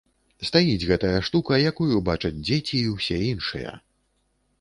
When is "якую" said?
1.71-1.95